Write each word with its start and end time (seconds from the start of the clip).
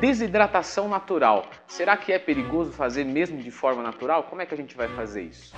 Desidratação 0.00 0.88
natural. 0.88 1.46
Será 1.66 1.96
que 1.96 2.12
é 2.12 2.20
perigoso 2.20 2.70
fazer 2.70 3.02
mesmo 3.02 3.42
de 3.42 3.50
forma 3.50 3.82
natural? 3.82 4.22
Como 4.22 4.40
é 4.40 4.46
que 4.46 4.54
a 4.54 4.56
gente 4.56 4.76
vai 4.76 4.86
fazer 4.86 5.22
isso? 5.22 5.52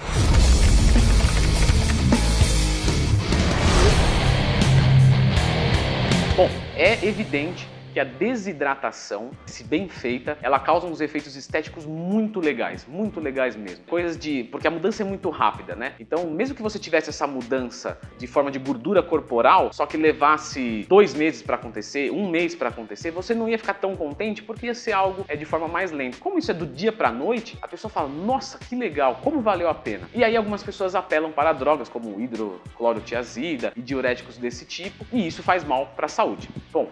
Bom, 6.34 6.48
é 6.74 7.04
evidente 7.06 7.68
que 7.92 8.00
a 8.00 8.04
desidratação, 8.04 9.30
se 9.46 9.64
bem 9.64 9.88
feita, 9.88 10.38
ela 10.43 10.59
causa 10.59 10.86
uns 10.86 11.00
efeitos 11.00 11.36
estéticos 11.36 11.84
muito 11.84 12.41
legais, 12.41 12.86
muito 12.86 13.20
legais 13.20 13.56
mesmo. 13.56 13.84
Coisas 13.86 14.16
de. 14.18 14.45
porque 14.45 14.66
a 14.66 14.70
mudança 14.70 15.02
é 15.02 15.06
muito 15.06 15.29
rápida, 15.30 15.74
né? 15.74 15.95
Então, 15.98 16.30
mesmo 16.30 16.55
que 16.55 16.62
você 16.62 16.79
tivesse 16.79 17.11
essa 17.11 17.27
mudança 17.27 17.98
de 18.18 18.27
forma 18.27 18.50
de 18.50 18.59
gordura 18.59 19.02
corporal, 19.02 19.73
só 19.73 19.87
que 19.87 19.96
levasse 19.96 20.87
dois 20.88 21.14
meses 21.14 21.42
para 21.42 21.56
acontecer, 21.56 22.11
um 22.11 22.29
mês 22.29 22.55
para 22.55 22.68
acontecer, 22.68 23.11
você 23.11 23.34
não 23.34 23.48
ia 23.48 23.59
ficar 23.59 23.74
tão 23.74 23.96
contente 23.96 24.43
porque 24.43 24.66
ia 24.66 24.75
ser 24.75 24.93
algo 24.93 25.25
é, 25.29 25.36
de 25.36 25.45
forma 25.45 25.68
mais 25.68 25.91
lenta. 25.91 26.18
Como 26.18 26.38
isso 26.38 26.51
é 26.51 26.54
do 26.54 26.66
dia 26.66 26.93
para 26.93 27.10
noite, 27.10 27.59
a 27.60 27.68
pessoa 27.68 27.91
fala: 27.91 28.09
nossa, 28.09 28.59
que 28.59 28.77
legal, 28.77 29.20
como 29.23 29.41
valeu 29.41 29.68
a 29.68 29.74
pena. 29.74 30.09
E 30.15 30.23
aí 30.24 30.37
algumas 30.37 30.62
pessoas 30.62 30.95
apelam 30.95 31.32
para 31.32 31.52
drogas 31.52 31.88
como 31.88 32.20
hidroclorotiazida 32.20 33.73
e 33.77 33.82
diuréticos 33.82 34.38
desse 34.38 34.65
tipo, 34.65 35.04
e 35.12 35.27
isso 35.27 35.43
faz 35.43 35.65
mal 35.65 35.87
para 35.96 36.07
a 36.07 36.09
saúde. 36.09 36.48
Bom, 36.73 36.91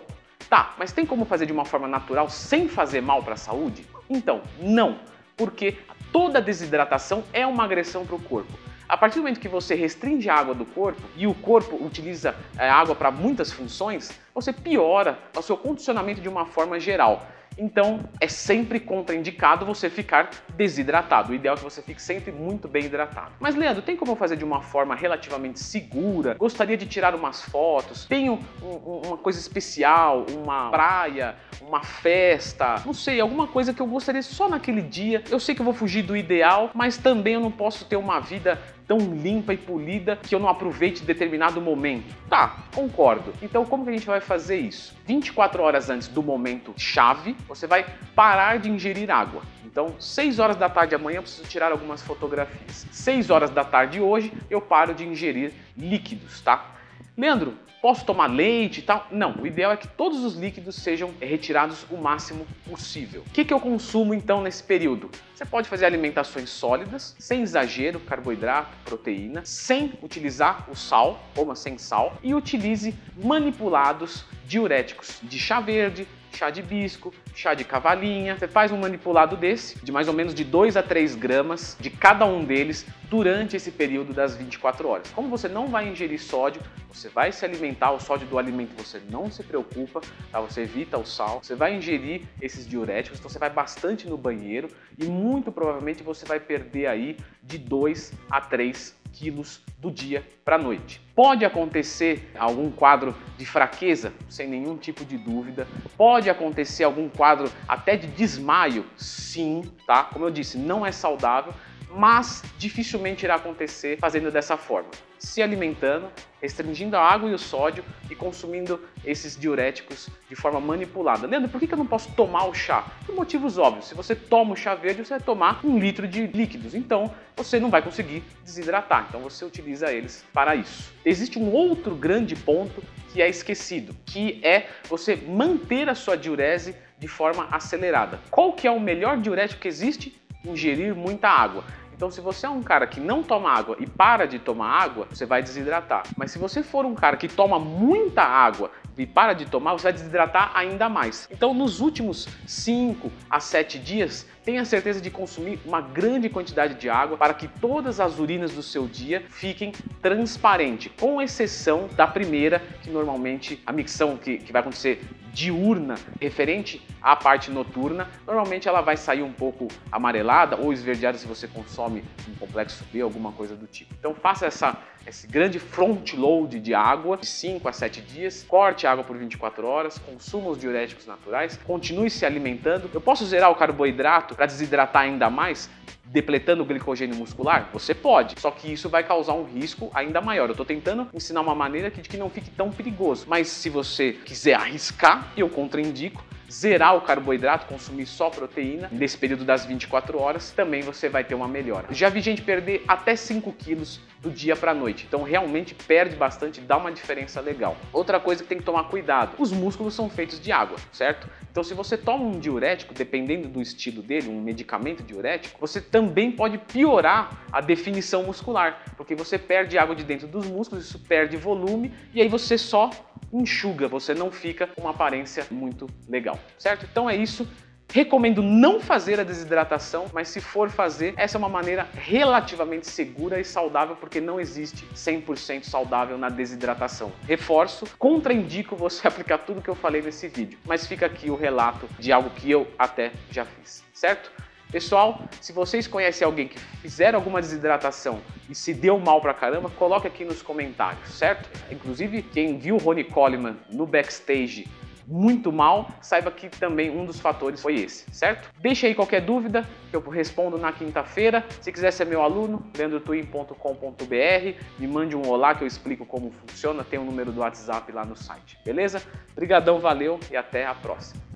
Tá, 0.48 0.74
mas 0.78 0.92
tem 0.92 1.04
como 1.04 1.26
fazer 1.26 1.44
de 1.44 1.52
uma 1.52 1.64
forma 1.64 1.86
natural 1.86 2.30
sem 2.30 2.68
fazer 2.68 3.02
mal 3.02 3.22
para 3.22 3.34
a 3.34 3.36
saúde? 3.36 3.86
Então, 4.08 4.40
não, 4.58 4.98
porque 5.36 5.76
toda 6.10 6.40
desidratação 6.40 7.22
é 7.32 7.46
uma 7.46 7.64
agressão 7.64 8.06
para 8.06 8.16
o 8.16 8.20
corpo. 8.20 8.52
A 8.88 8.96
partir 8.96 9.16
do 9.16 9.22
momento 9.22 9.40
que 9.40 9.48
você 9.48 9.74
restringe 9.74 10.30
a 10.30 10.34
água 10.34 10.54
do 10.54 10.64
corpo 10.64 11.02
e 11.14 11.26
o 11.26 11.34
corpo 11.34 11.76
utiliza 11.84 12.34
a 12.56 12.64
é, 12.64 12.70
água 12.70 12.94
para 12.94 13.10
muitas 13.10 13.52
funções, 13.52 14.18
você 14.34 14.50
piora 14.50 15.18
o 15.36 15.42
seu 15.42 15.58
condicionamento 15.58 16.22
de 16.22 16.28
uma 16.28 16.46
forma 16.46 16.80
geral. 16.80 17.26
Então 17.58 18.00
é 18.20 18.28
sempre 18.28 18.78
contraindicado 18.78 19.66
você 19.66 19.90
ficar 19.90 20.30
desidratado. 20.56 21.32
O 21.32 21.34
ideal 21.34 21.54
é 21.54 21.58
que 21.58 21.64
você 21.64 21.82
fique 21.82 22.00
sempre 22.00 22.30
muito 22.30 22.68
bem 22.68 22.84
hidratado. 22.84 23.32
Mas 23.40 23.56
Leandro, 23.56 23.82
tem 23.82 23.96
como 23.96 24.14
fazer 24.14 24.36
de 24.36 24.44
uma 24.44 24.62
forma 24.62 24.94
relativamente 24.94 25.58
segura? 25.58 26.34
Gostaria 26.34 26.76
de 26.76 26.86
tirar 26.86 27.14
umas 27.14 27.42
fotos? 27.42 28.04
Tenho 28.06 28.38
um, 28.62 29.08
uma 29.08 29.16
coisa 29.16 29.38
especial, 29.38 30.24
uma 30.30 30.70
praia, 30.70 31.34
uma 31.60 31.82
festa, 31.82 32.76
não 32.86 32.94
sei, 32.94 33.20
alguma 33.20 33.46
coisa 33.46 33.74
que 33.74 33.82
eu 33.82 33.86
gostaria 33.86 34.22
só 34.22 34.48
naquele 34.48 34.82
dia. 34.82 35.22
Eu 35.30 35.40
sei 35.40 35.54
que 35.54 35.60
eu 35.60 35.64
vou 35.64 35.74
fugir 35.74 36.02
do 36.02 36.16
ideal, 36.16 36.70
mas 36.74 36.96
também 36.96 37.34
eu 37.34 37.40
não 37.40 37.50
posso 37.50 37.84
ter 37.84 37.96
uma 37.96 38.20
vida 38.20 38.58
tão 38.88 38.98
limpa 38.98 39.52
e 39.52 39.56
polida 39.58 40.16
que 40.16 40.34
eu 40.34 40.40
não 40.40 40.48
aproveite 40.48 41.04
determinado 41.04 41.60
momento. 41.60 42.12
Tá, 42.28 42.64
concordo. 42.74 43.32
Então 43.42 43.64
como 43.64 43.84
que 43.84 43.90
a 43.90 43.92
gente 43.92 44.06
vai 44.06 44.20
fazer 44.20 44.56
isso? 44.56 44.96
24 45.06 45.62
horas 45.62 45.90
antes 45.90 46.08
do 46.08 46.22
momento 46.22 46.72
chave, 46.76 47.36
você 47.46 47.66
vai 47.66 47.84
parar 48.16 48.58
de 48.58 48.70
ingerir 48.70 49.10
água. 49.10 49.42
Então, 49.64 49.94
6 50.00 50.38
horas 50.38 50.56
da 50.56 50.68
tarde 50.68 50.94
amanhã 50.94 51.18
eu 51.18 51.22
preciso 51.22 51.46
tirar 51.46 51.70
algumas 51.70 52.02
fotografias. 52.02 52.86
6 52.90 53.28
horas 53.28 53.50
da 53.50 53.62
tarde 53.62 54.00
hoje 54.00 54.32
eu 54.48 54.60
paro 54.60 54.94
de 54.94 55.06
ingerir 55.06 55.52
líquidos, 55.76 56.40
tá? 56.40 56.77
Leandro, 57.18 57.58
posso 57.82 58.06
tomar 58.06 58.28
leite 58.28 58.78
e 58.78 58.82
tal? 58.82 59.08
Não, 59.10 59.42
o 59.42 59.44
ideal 59.44 59.72
é 59.72 59.76
que 59.76 59.88
todos 59.88 60.22
os 60.22 60.36
líquidos 60.36 60.76
sejam 60.76 61.12
retirados 61.20 61.84
o 61.90 61.96
máximo 61.96 62.46
possível. 62.64 63.24
O 63.26 63.30
que, 63.30 63.44
que 63.44 63.52
eu 63.52 63.58
consumo 63.58 64.14
então 64.14 64.40
nesse 64.40 64.62
período? 64.62 65.10
Você 65.34 65.44
pode 65.44 65.68
fazer 65.68 65.84
alimentações 65.84 66.48
sólidas, 66.48 67.16
sem 67.18 67.42
exagero, 67.42 67.98
carboidrato, 67.98 68.70
proteína, 68.84 69.44
sem 69.44 69.94
utilizar 70.00 70.70
o 70.70 70.76
sal, 70.76 71.20
coma 71.34 71.56
sem 71.56 71.76
sal, 71.76 72.16
e 72.22 72.32
utilize 72.36 72.94
manipulados 73.16 74.24
diuréticos 74.46 75.18
de 75.20 75.40
chá 75.40 75.60
verde, 75.60 76.06
chá 76.32 76.50
de 76.50 76.60
hibisco, 76.60 77.12
chá 77.34 77.54
de 77.54 77.64
cavalinha. 77.64 78.36
Você 78.36 78.48
faz 78.48 78.72
um 78.72 78.78
manipulado 78.78 79.36
desse, 79.36 79.78
de 79.84 79.92
mais 79.92 80.08
ou 80.08 80.14
menos 80.14 80.34
de 80.34 80.44
2 80.44 80.76
a 80.76 80.82
3 80.82 81.14
gramas 81.16 81.76
de 81.80 81.90
cada 81.90 82.24
um 82.24 82.44
deles 82.44 82.86
durante 83.10 83.56
esse 83.56 83.70
período 83.70 84.12
das 84.12 84.36
24 84.36 84.88
horas. 84.88 85.10
Como 85.10 85.28
você 85.28 85.48
não 85.48 85.68
vai 85.68 85.88
ingerir 85.88 86.20
sódio, 86.20 86.60
você 86.92 87.08
vai 87.08 87.32
se 87.32 87.44
alimentar, 87.44 87.92
o 87.92 88.00
sódio 88.00 88.26
do 88.26 88.38
alimento 88.38 88.74
você 88.76 89.00
não 89.10 89.30
se 89.30 89.42
preocupa, 89.42 90.00
tá? 90.30 90.40
você 90.40 90.62
evita 90.62 90.98
o 90.98 91.04
sal, 91.04 91.40
você 91.42 91.54
vai 91.54 91.74
ingerir 91.74 92.22
esses 92.40 92.66
diuréticos, 92.66 93.18
então 93.18 93.30
você 93.30 93.38
vai 93.38 93.50
bastante 93.50 94.08
no 94.08 94.16
banheiro 94.16 94.68
e 94.98 95.04
muito 95.04 95.52
provavelmente 95.52 96.02
você 96.02 96.26
vai 96.26 96.40
perder 96.40 96.86
aí 96.86 97.16
de 97.42 97.58
2 97.58 98.12
a 98.30 98.40
3 98.40 98.96
quilos 99.18 99.60
do 99.78 99.90
dia 99.90 100.24
para 100.44 100.54
a 100.54 100.58
noite. 100.58 101.00
Pode 101.14 101.44
acontecer 101.44 102.30
algum 102.38 102.70
quadro 102.70 103.16
de 103.36 103.44
fraqueza, 103.44 104.12
sem 104.28 104.46
nenhum 104.48 104.76
tipo 104.76 105.04
de 105.04 105.18
dúvida. 105.18 105.66
Pode 105.96 106.30
acontecer 106.30 106.84
algum 106.84 107.08
quadro 107.08 107.50
até 107.66 107.96
de 107.96 108.06
desmaio, 108.06 108.84
sim, 108.96 109.64
tá? 109.84 110.04
Como 110.04 110.24
eu 110.24 110.30
disse, 110.30 110.56
não 110.56 110.86
é 110.86 110.92
saudável, 110.92 111.52
mas 111.90 112.42
dificilmente 112.58 113.24
irá 113.24 113.36
acontecer 113.36 113.98
fazendo 113.98 114.30
dessa 114.30 114.56
forma. 114.56 114.90
Se 115.18 115.42
alimentando, 115.42 116.08
restringindo 116.40 116.96
a 116.96 117.00
água 117.00 117.28
e 117.28 117.34
o 117.34 117.38
sódio 117.38 117.84
e 118.08 118.14
consumindo 118.14 118.80
esses 119.04 119.36
diuréticos 119.36 120.08
de 120.28 120.36
forma 120.36 120.60
manipulada. 120.60 121.26
Leandro, 121.26 121.48
por 121.48 121.60
que 121.60 121.72
eu 121.72 121.78
não 121.78 121.86
posso 121.86 122.12
tomar 122.12 122.44
o 122.44 122.54
chá? 122.54 122.86
Por 123.04 123.14
motivos 123.14 123.58
óbvios. 123.58 123.88
Se 123.88 123.94
você 123.94 124.14
toma 124.14 124.52
o 124.52 124.56
chá 124.56 124.74
verde, 124.74 125.04
você 125.04 125.14
vai 125.14 125.20
tomar 125.20 125.64
um 125.64 125.78
litro 125.78 126.06
de 126.06 126.26
líquidos. 126.26 126.74
Então, 126.74 127.12
você 127.36 127.58
não 127.58 127.70
vai 127.70 127.82
conseguir 127.82 128.22
desidratar. 128.44 129.06
Então, 129.08 129.20
você 129.20 129.44
utiliza 129.44 129.92
eles 129.92 130.24
para 130.32 130.54
isso. 130.54 130.92
Existe 131.04 131.38
um 131.38 131.50
outro 131.50 131.96
grande 131.96 132.36
ponto 132.36 132.82
que 133.12 133.20
é 133.20 133.28
esquecido, 133.28 133.96
que 134.06 134.40
é 134.44 134.68
você 134.88 135.16
manter 135.16 135.88
a 135.88 135.94
sua 135.94 136.16
diurese 136.16 136.76
de 136.98 137.08
forma 137.08 137.48
acelerada. 137.50 138.20
Qual 138.30 138.52
que 138.52 138.66
é 138.66 138.70
o 138.70 138.80
melhor 138.80 139.18
diurético 139.18 139.62
que 139.62 139.68
existe? 139.68 140.16
Ingerir 140.44 140.94
muita 140.94 141.28
água. 141.28 141.64
Então, 141.94 142.10
se 142.12 142.20
você 142.20 142.46
é 142.46 142.48
um 142.48 142.62
cara 142.62 142.86
que 142.86 143.00
não 143.00 143.24
toma 143.24 143.50
água 143.50 143.76
e 143.80 143.86
para 143.86 144.24
de 144.24 144.38
tomar 144.38 144.70
água, 144.70 145.08
você 145.10 145.26
vai 145.26 145.42
desidratar. 145.42 146.04
Mas 146.16 146.30
se 146.30 146.38
você 146.38 146.62
for 146.62 146.86
um 146.86 146.94
cara 146.94 147.16
que 147.16 147.26
toma 147.26 147.58
muita 147.58 148.22
água 148.22 148.70
e 148.98 149.06
para 149.06 149.32
de 149.32 149.46
tomar, 149.46 149.72
você 149.72 149.84
vai 149.84 149.92
desidratar 149.92 150.50
ainda 150.54 150.88
mais. 150.88 151.28
Então, 151.30 151.54
nos 151.54 151.80
últimos 151.80 152.28
5 152.46 153.10
a 153.30 153.40
7 153.40 153.78
dias, 153.78 154.26
tenha 154.44 154.64
certeza 154.64 155.00
de 155.00 155.10
consumir 155.10 155.60
uma 155.64 155.80
grande 155.80 156.28
quantidade 156.28 156.74
de 156.74 156.88
água 156.88 157.16
para 157.16 157.34
que 157.34 157.46
todas 157.46 158.00
as 158.00 158.18
urinas 158.18 158.52
do 158.52 158.62
seu 158.62 158.86
dia 158.86 159.22
fiquem 159.28 159.72
transparentes, 160.02 160.90
com 160.98 161.20
exceção 161.22 161.88
da 161.96 162.06
primeira, 162.06 162.60
que 162.82 162.90
normalmente 162.90 163.62
a 163.64 163.72
micção 163.72 164.16
que, 164.16 164.38
que 164.38 164.52
vai 164.52 164.60
acontecer 164.60 165.00
diurna 165.32 165.96
referente 166.20 166.84
à 167.00 167.14
parte 167.14 167.50
noturna, 167.50 168.08
normalmente 168.26 168.68
ela 168.68 168.80
vai 168.80 168.96
sair 168.96 169.22
um 169.22 169.32
pouco 169.32 169.68
amarelada 169.90 170.56
ou 170.56 170.72
esverdeada 170.72 171.16
se 171.16 171.26
você 171.26 171.46
consome 171.46 172.02
um 172.28 172.34
complexo 172.34 172.84
B, 172.92 173.00
alguma 173.00 173.32
coisa 173.32 173.54
do 173.54 173.66
tipo. 173.66 173.94
Então 173.98 174.14
faça 174.14 174.46
essa, 174.46 174.76
esse 175.08 175.26
grande 175.26 175.58
front 175.58 176.12
load 176.14 176.60
de 176.60 176.74
água 176.74 177.16
de 177.16 177.26
5 177.26 177.66
a 177.68 177.72
7 177.72 178.00
dias, 178.02 178.44
corte 178.46 178.86
água 178.86 179.02
por 179.02 179.16
24 179.16 179.66
horas, 179.66 179.98
consuma 179.98 180.50
os 180.50 180.58
diuréticos 180.58 181.06
naturais, 181.06 181.58
continue 181.64 182.10
se 182.10 182.26
alimentando. 182.26 182.90
Eu 182.92 183.00
posso 183.00 183.24
zerar 183.24 183.50
o 183.50 183.54
carboidrato 183.54 184.34
para 184.34 184.46
desidratar 184.46 185.02
ainda 185.02 185.30
mais? 185.30 185.70
Depletando 186.08 186.62
o 186.62 186.66
glicogênio 186.66 187.16
muscular? 187.16 187.70
Você 187.72 187.94
pode, 187.94 188.40
só 188.40 188.50
que 188.50 188.72
isso 188.72 188.88
vai 188.88 189.04
causar 189.04 189.34
um 189.34 189.44
risco 189.44 189.90
ainda 189.94 190.20
maior. 190.20 190.48
Eu 190.48 190.52
estou 190.52 190.66
tentando 190.66 191.08
ensinar 191.14 191.40
uma 191.40 191.54
maneira 191.54 191.90
de 191.90 192.08
que 192.08 192.16
não 192.16 192.30
fique 192.30 192.50
tão 192.50 192.70
perigoso, 192.70 193.26
mas 193.28 193.48
se 193.48 193.68
você 193.68 194.12
quiser 194.12 194.54
arriscar, 194.54 195.32
eu 195.36 195.48
contraindico 195.48 196.24
zerar 196.50 196.96
o 196.96 197.02
carboidrato, 197.02 197.66
consumir 197.66 198.06
só 198.06 198.30
proteína 198.30 198.88
nesse 198.90 199.18
período 199.18 199.44
das 199.44 199.66
24 199.66 200.18
horas, 200.18 200.50
também 200.50 200.80
você 200.80 201.08
vai 201.08 201.22
ter 201.22 201.34
uma 201.34 201.46
melhora. 201.46 201.88
Já 201.90 202.08
vi 202.08 202.20
gente 202.20 202.42
perder 202.42 202.82
até 202.88 203.14
5 203.14 203.52
quilos 203.52 204.00
do 204.20 204.30
dia 204.30 204.56
para 204.56 204.74
noite, 204.74 205.04
então 205.06 205.22
realmente 205.22 205.74
perde 205.74 206.16
bastante, 206.16 206.60
dá 206.60 206.76
uma 206.76 206.90
diferença 206.90 207.40
legal. 207.40 207.76
Outra 207.92 208.18
coisa 208.18 208.42
que 208.42 208.48
tem 208.48 208.58
que 208.58 208.64
tomar 208.64 208.84
cuidado, 208.84 209.34
os 209.38 209.52
músculos 209.52 209.94
são 209.94 210.10
feitos 210.10 210.40
de 210.40 210.50
água, 210.50 210.76
certo? 210.90 211.28
Então 211.50 211.62
se 211.62 211.72
você 211.72 211.96
toma 211.96 212.24
um 212.24 212.40
diurético, 212.40 212.94
dependendo 212.94 213.46
do 213.46 213.60
estilo 213.62 214.02
dele, 214.02 214.28
um 214.28 214.40
medicamento 214.40 215.02
diurético, 215.02 215.60
você 215.60 215.80
também 215.80 215.97
pode 216.36 216.58
piorar 216.58 217.46
a 217.50 217.60
definição 217.60 218.22
muscular, 218.24 218.82
porque 218.96 219.14
você 219.14 219.38
perde 219.38 219.78
água 219.78 219.96
de 219.96 220.04
dentro 220.04 220.28
dos 220.28 220.46
músculos, 220.46 220.86
isso 220.86 220.98
perde 220.98 221.36
volume 221.36 221.92
e 222.12 222.20
aí 222.20 222.28
você 222.28 222.58
só 222.58 222.90
enxuga, 223.32 223.88
você 223.88 224.14
não 224.14 224.30
fica 224.30 224.66
com 224.66 224.82
uma 224.82 224.90
aparência 224.90 225.46
muito 225.50 225.88
legal, 226.08 226.38
certo? 226.58 226.86
Então 226.90 227.08
é 227.08 227.16
isso. 227.16 227.48
Recomendo 227.90 228.42
não 228.42 228.80
fazer 228.80 229.18
a 229.18 229.24
desidratação, 229.24 230.10
mas 230.12 230.28
se 230.28 230.42
for 230.42 230.68
fazer, 230.68 231.14
essa 231.16 231.38
é 231.38 231.40
uma 231.40 231.48
maneira 231.48 231.88
relativamente 231.94 232.86
segura 232.86 233.40
e 233.40 233.44
saudável, 233.44 233.96
porque 233.96 234.20
não 234.20 234.38
existe 234.38 234.84
100% 234.94 235.64
saudável 235.64 236.18
na 236.18 236.28
desidratação. 236.28 237.10
Reforço, 237.26 237.86
contraindico 237.98 238.76
você 238.76 239.08
aplicar 239.08 239.38
tudo 239.38 239.62
que 239.62 239.70
eu 239.70 239.74
falei 239.74 240.02
nesse 240.02 240.28
vídeo, 240.28 240.58
mas 240.66 240.86
fica 240.86 241.06
aqui 241.06 241.30
o 241.30 241.34
relato 241.34 241.88
de 241.98 242.12
algo 242.12 242.28
que 242.28 242.50
eu 242.50 242.68
até 242.78 243.10
já 243.30 243.46
fiz, 243.46 243.82
certo? 243.94 244.30
Pessoal, 244.70 245.22
se 245.40 245.50
vocês 245.50 245.86
conhecem 245.86 246.26
alguém 246.26 246.46
que 246.46 246.58
fizeram 246.58 247.18
alguma 247.18 247.40
desidratação 247.40 248.20
e 248.50 248.54
se 248.54 248.74
deu 248.74 248.98
mal 248.98 249.20
pra 249.20 249.32
caramba, 249.32 249.70
coloque 249.70 250.06
aqui 250.06 250.24
nos 250.26 250.42
comentários, 250.42 251.08
certo? 251.10 251.48
Inclusive, 251.70 252.22
quem 252.22 252.58
viu 252.58 252.76
o 252.76 252.78
Ronnie 252.78 253.04
Coleman 253.04 253.56
no 253.70 253.86
backstage 253.86 254.68
muito 255.06 255.50
mal, 255.50 255.88
saiba 256.02 256.30
que 256.30 256.50
também 256.50 256.90
um 256.90 257.06
dos 257.06 257.18
fatores 257.18 257.62
foi 257.62 257.76
esse, 257.76 258.04
certo? 258.12 258.50
Deixa 258.60 258.86
aí 258.86 258.94
qualquer 258.94 259.22
dúvida 259.22 259.66
que 259.88 259.96
eu 259.96 260.00
respondo 260.02 260.58
na 260.58 260.70
quinta-feira. 260.70 261.42
Se 261.62 261.72
quiser 261.72 261.90
ser 261.90 262.04
meu 262.04 262.22
aluno, 262.22 262.70
leandrotwin.com.br, 262.76 264.60
me 264.78 264.86
mande 264.86 265.16
um 265.16 265.26
olá 265.26 265.54
que 265.54 265.64
eu 265.64 265.66
explico 265.66 266.04
como 266.04 266.30
funciona, 266.30 266.84
tem 266.84 266.98
o 266.98 267.02
um 267.02 267.06
número 267.06 267.32
do 267.32 267.40
WhatsApp 267.40 267.90
lá 267.90 268.04
no 268.04 268.14
site, 268.14 268.58
beleza? 268.62 269.02
Obrigadão, 269.32 269.78
valeu 269.78 270.20
e 270.30 270.36
até 270.36 270.66
a 270.66 270.74
próxima. 270.74 271.27